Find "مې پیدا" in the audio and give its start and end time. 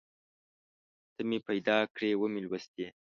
1.29-1.77